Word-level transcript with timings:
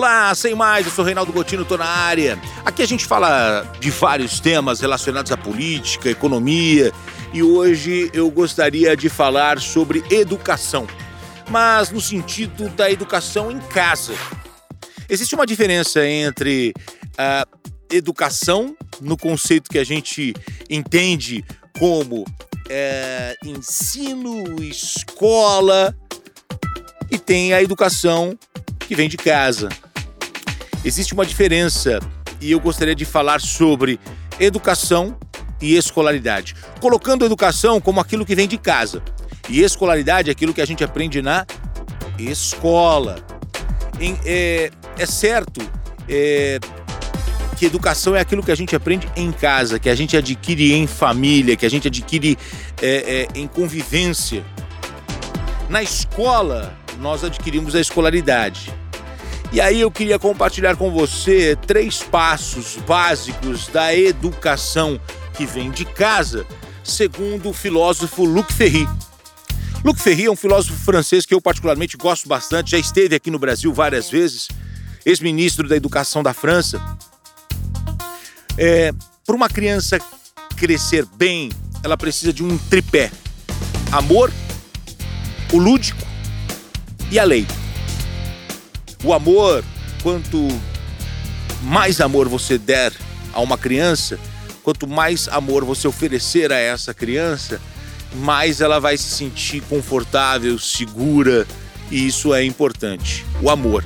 Olá, 0.00 0.34
sem 0.34 0.54
mais, 0.54 0.86
eu 0.86 0.92
sou 0.92 1.04
Reinaldo 1.04 1.30
Gotino, 1.30 1.62
tô 1.62 1.76
na 1.76 1.84
área. 1.84 2.40
Aqui 2.64 2.80
a 2.80 2.86
gente 2.86 3.04
fala 3.04 3.70
de 3.78 3.90
vários 3.90 4.40
temas 4.40 4.80
relacionados 4.80 5.30
à 5.30 5.36
política, 5.36 6.08
economia 6.08 6.90
e 7.34 7.42
hoje 7.42 8.10
eu 8.14 8.30
gostaria 8.30 8.96
de 8.96 9.10
falar 9.10 9.60
sobre 9.60 10.02
educação, 10.10 10.86
mas 11.50 11.90
no 11.90 12.00
sentido 12.00 12.70
da 12.70 12.90
educação 12.90 13.52
em 13.52 13.58
casa. 13.58 14.14
Existe 15.06 15.34
uma 15.34 15.44
diferença 15.44 16.02
entre 16.06 16.72
a 17.18 17.46
educação, 17.92 18.74
no 19.02 19.18
conceito 19.18 19.68
que 19.68 19.78
a 19.78 19.84
gente 19.84 20.32
entende 20.70 21.44
como 21.78 22.24
é, 22.70 23.36
ensino, 23.44 24.62
escola, 24.62 25.94
e 27.10 27.18
tem 27.18 27.52
a 27.52 27.62
educação 27.62 28.34
que 28.78 28.94
vem 28.94 29.06
de 29.06 29.18
casa. 29.18 29.68
Existe 30.84 31.12
uma 31.12 31.26
diferença 31.26 32.00
e 32.40 32.50
eu 32.52 32.60
gostaria 32.60 32.94
de 32.94 33.04
falar 33.04 33.40
sobre 33.40 34.00
educação 34.38 35.16
e 35.60 35.76
escolaridade, 35.76 36.54
colocando 36.80 37.24
educação 37.24 37.80
como 37.80 38.00
aquilo 38.00 38.24
que 38.24 38.34
vem 38.34 38.48
de 38.48 38.56
casa 38.56 39.02
e 39.48 39.60
escolaridade 39.60 40.30
aquilo 40.30 40.54
que 40.54 40.60
a 40.60 40.64
gente 40.64 40.82
aprende 40.82 41.20
na 41.20 41.44
escola. 42.18 43.22
Em, 44.00 44.18
é, 44.24 44.70
é, 44.98 45.04
certo 45.04 45.60
é, 46.08 46.58
que 47.58 47.66
educação 47.66 48.16
é 48.16 48.20
aquilo 48.20 48.42
que 48.42 48.50
a 48.50 48.54
gente 48.54 48.74
aprende 48.74 49.06
em 49.14 49.30
casa, 49.30 49.78
que 49.78 49.90
a 49.90 49.94
gente 49.94 50.16
adquire 50.16 50.72
em 50.72 50.86
família, 50.86 51.56
que 51.56 51.66
a 51.66 51.70
gente 51.70 51.88
adquire 51.88 52.38
é, 52.80 53.26
é 53.34 53.38
em 53.38 53.46
convivência. 53.46 54.42
Na 55.68 55.82
escola, 55.82 56.74
nós 56.98 57.22
adquirimos 57.22 57.74
a 57.74 57.80
escolaridade. 57.80 58.79
E 59.52 59.60
aí 59.60 59.80
eu 59.80 59.90
queria 59.90 60.16
compartilhar 60.16 60.76
com 60.76 60.92
você 60.92 61.56
três 61.66 62.02
passos 62.02 62.76
básicos 62.86 63.66
da 63.66 63.92
educação 63.92 65.00
que 65.34 65.44
vem 65.44 65.72
de 65.72 65.84
casa, 65.84 66.46
segundo 66.84 67.50
o 67.50 67.52
filósofo 67.52 68.24
Luc 68.24 68.52
Ferry. 68.52 68.88
Luc 69.84 69.98
Ferry 69.98 70.26
é 70.26 70.30
um 70.30 70.36
filósofo 70.36 70.78
francês 70.84 71.26
que 71.26 71.34
eu 71.34 71.40
particularmente 71.40 71.96
gosto 71.96 72.28
bastante, 72.28 72.70
já 72.70 72.78
esteve 72.78 73.16
aqui 73.16 73.28
no 73.28 73.40
Brasil 73.40 73.72
várias 73.74 74.08
vezes, 74.08 74.46
ex-ministro 75.04 75.68
da 75.68 75.74
Educação 75.74 76.22
da 76.22 76.32
França. 76.32 76.80
É, 78.56 78.92
Para 79.26 79.34
uma 79.34 79.48
criança 79.48 79.98
crescer 80.56 81.04
bem, 81.16 81.50
ela 81.82 81.96
precisa 81.96 82.32
de 82.32 82.44
um 82.44 82.56
tripé: 82.56 83.10
amor, 83.90 84.32
o 85.52 85.58
lúdico 85.58 86.06
e 87.10 87.18
a 87.18 87.24
lei. 87.24 87.46
O 89.02 89.14
amor, 89.14 89.64
quanto 90.02 90.48
mais 91.62 92.00
amor 92.00 92.28
você 92.28 92.58
der 92.58 92.92
a 93.32 93.40
uma 93.40 93.56
criança, 93.56 94.18
quanto 94.62 94.86
mais 94.86 95.26
amor 95.28 95.64
você 95.64 95.88
oferecer 95.88 96.52
a 96.52 96.58
essa 96.58 96.92
criança, 96.92 97.60
mais 98.14 98.60
ela 98.60 98.78
vai 98.78 98.98
se 98.98 99.04
sentir 99.04 99.62
confortável, 99.62 100.58
segura, 100.58 101.46
e 101.90 102.06
isso 102.06 102.34
é 102.34 102.44
importante. 102.44 103.24
O 103.42 103.48
amor. 103.48 103.84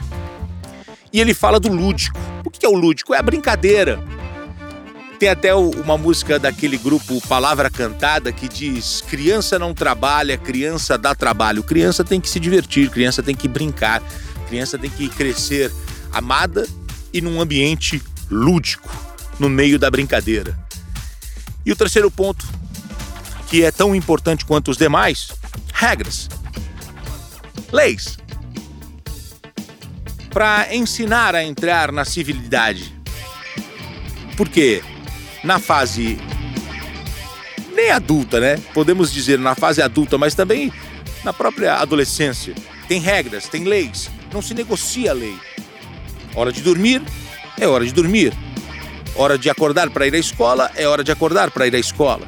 E 1.12 1.20
ele 1.20 1.32
fala 1.32 1.60
do 1.60 1.72
lúdico. 1.72 2.18
O 2.44 2.50
que 2.50 2.66
é 2.66 2.68
o 2.68 2.74
lúdico? 2.74 3.14
É 3.14 3.18
a 3.18 3.22
brincadeira. 3.22 4.02
Tem 5.18 5.28
até 5.28 5.54
uma 5.54 5.96
música 5.96 6.40
daquele 6.40 6.76
grupo 6.76 7.20
Palavra 7.28 7.70
Cantada 7.70 8.32
que 8.32 8.48
diz: 8.48 9.00
criança 9.00 9.60
não 9.60 9.72
trabalha, 9.72 10.36
criança 10.36 10.98
dá 10.98 11.14
trabalho. 11.14 11.62
Criança 11.62 12.02
tem 12.02 12.20
que 12.20 12.28
se 12.28 12.40
divertir, 12.40 12.90
criança 12.90 13.22
tem 13.22 13.34
que 13.34 13.46
brincar 13.46 14.02
criança 14.45 14.78
tem 14.78 14.91
que 14.91 15.09
crescer 15.09 15.73
amada 16.12 16.67
e 17.12 17.20
num 17.20 17.41
ambiente 17.41 18.03
lúdico, 18.31 18.91
no 19.39 19.48
meio 19.48 19.78
da 19.78 19.91
brincadeira. 19.91 20.59
E 21.65 21.72
o 21.72 21.77
terceiro 21.77 22.10
ponto, 22.10 22.47
que 23.49 23.65
é 23.65 23.71
tão 23.71 23.94
importante 23.94 24.44
quanto 24.44 24.71
os 24.71 24.77
demais, 24.77 25.33
regras. 25.72 26.28
Leis. 27.72 28.19
Para 30.31 30.75
ensinar 30.75 31.34
a 31.34 31.44
entrar 31.44 31.93
na 31.93 32.04
civilidade. 32.04 32.94
Porque 34.37 34.83
na 35.43 35.59
fase 35.59 36.19
nem 37.75 37.91
adulta, 37.91 38.41
né? 38.41 38.56
Podemos 38.72 39.12
dizer 39.12 39.38
na 39.38 39.54
fase 39.54 39.81
adulta, 39.81 40.19
mas 40.19 40.34
também 40.34 40.72
na 41.25 41.33
própria 41.33 41.77
adolescência, 41.77 42.54
tem 42.87 43.00
regras, 43.00 43.49
tem 43.49 43.65
leis 43.65 44.10
não 44.34 44.43
se 44.43 44.53
negocia 44.53 45.12
a 45.12 45.15
lei. 45.15 45.39
Hora 46.34 46.53
de 46.53 46.61
dormir 46.61 47.00
é 47.59 47.69
hora 47.69 47.87
de 47.87 47.93
dormir. 47.93 48.34
Hora 49.15 49.39
de 49.39 49.49
acordar 49.49 49.89
para 49.91 50.09
ir 50.09 50.15
à 50.15 50.19
escola 50.19 50.71
é 50.75 50.89
hora 50.89 51.05
de 51.05 51.12
acordar 51.12 51.53
para 51.53 51.69
ir 51.69 51.75
à 51.77 51.78
escola. 51.78 52.27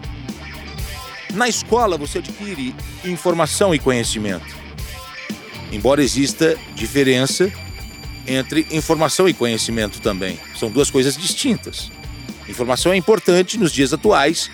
Na 1.34 1.49
escola 1.49 1.99
você 1.99 2.19
adquire 2.19 2.72
informação 3.05 3.75
e 3.75 3.78
conhecimento. 3.81 4.56
Embora 5.72 6.03
exista 6.03 6.56
diferença 6.77 7.53
entre 8.25 8.69
informação 8.71 9.28
e 9.28 9.34
conhecimento 9.34 10.00
também. 10.00 10.38
São 10.56 10.71
duas 10.71 10.91
coisas 10.91 11.17
distintas. 11.17 11.91
Informação 12.49 12.93
é 12.93 12.97
importante 12.97 13.59
nos 13.59 13.73
dias 13.73 13.93
atuais, 13.93 14.49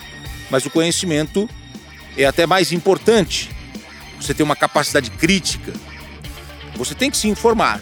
mas 0.51 0.65
o 0.65 0.71
conhecimento 0.71 1.49
é 2.17 2.25
até 2.25 2.47
mais 2.47 2.73
importante. 2.73 3.51
Você 4.19 4.33
tem 4.33 4.45
uma 4.45 4.57
capacidade 4.57 5.11
crítica, 5.11 5.73
você 6.77 6.95
tem 6.95 7.11
que 7.11 7.17
se 7.17 7.29
informar, 7.29 7.81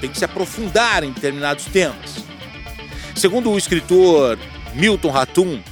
tem 0.00 0.10
que 0.10 0.18
se 0.18 0.24
aprofundar 0.24 1.04
em 1.04 1.12
determinados 1.12 1.64
temas. 1.66 2.24
Segundo 3.14 3.50
o 3.50 3.58
escritor 3.58 4.38
Milton 4.74 5.10
Ratum, 5.10 5.62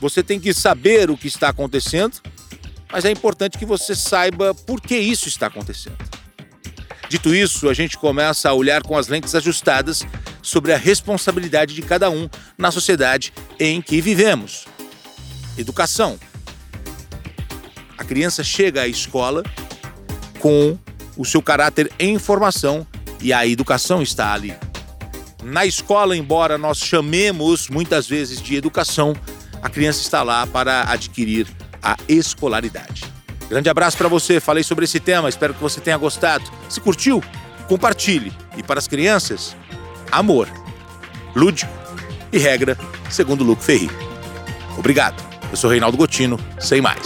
você 0.00 0.22
tem 0.22 0.38
que 0.38 0.54
saber 0.54 1.10
o 1.10 1.16
que 1.16 1.28
está 1.28 1.48
acontecendo, 1.48 2.16
mas 2.90 3.04
é 3.04 3.10
importante 3.10 3.58
que 3.58 3.66
você 3.66 3.94
saiba 3.94 4.54
por 4.54 4.80
que 4.80 4.96
isso 4.96 5.28
está 5.28 5.48
acontecendo. 5.48 5.98
Dito 7.08 7.34
isso, 7.34 7.68
a 7.68 7.74
gente 7.74 7.96
começa 7.96 8.50
a 8.50 8.54
olhar 8.54 8.82
com 8.82 8.96
as 8.96 9.08
lentes 9.08 9.34
ajustadas 9.34 10.06
sobre 10.42 10.72
a 10.72 10.76
responsabilidade 10.76 11.74
de 11.74 11.82
cada 11.82 12.10
um 12.10 12.28
na 12.56 12.70
sociedade 12.70 13.32
em 13.58 13.80
que 13.80 14.00
vivemos. 14.00 14.66
Educação. 15.56 16.18
A 17.96 18.04
criança 18.04 18.44
chega 18.44 18.82
à 18.82 18.88
escola 18.88 19.42
com 20.38 20.78
o 21.18 21.24
seu 21.24 21.42
caráter 21.42 21.92
em 21.98 22.18
formação 22.18 22.86
e 23.20 23.32
a 23.32 23.46
educação 23.46 24.00
está 24.00 24.32
ali. 24.32 24.54
Na 25.42 25.66
escola, 25.66 26.16
embora 26.16 26.56
nós 26.56 26.78
chamemos 26.78 27.68
muitas 27.68 28.06
vezes 28.06 28.40
de 28.40 28.56
educação, 28.56 29.14
a 29.60 29.68
criança 29.68 30.00
está 30.00 30.22
lá 30.22 30.46
para 30.46 30.90
adquirir 30.90 31.46
a 31.82 31.96
escolaridade. 32.08 33.04
Grande 33.48 33.68
abraço 33.68 33.96
para 33.96 34.08
você, 34.08 34.40
falei 34.40 34.62
sobre 34.62 34.84
esse 34.84 35.00
tema, 35.00 35.28
espero 35.28 35.54
que 35.54 35.60
você 35.60 35.80
tenha 35.80 35.96
gostado. 35.96 36.44
Se 36.68 36.80
curtiu, 36.80 37.22
compartilhe. 37.66 38.32
E 38.56 38.62
para 38.62 38.78
as 38.78 38.86
crianças, 38.86 39.56
amor, 40.12 40.48
lúdico 41.34 41.72
e 42.32 42.38
regra, 42.38 42.78
segundo 43.10 43.42
Luco 43.42 43.62
Ferri. 43.62 43.90
Obrigado. 44.76 45.22
Eu 45.50 45.56
sou 45.56 45.70
Reinaldo 45.70 45.96
Gotino, 45.96 46.38
sem 46.58 46.80
mais. 46.80 47.02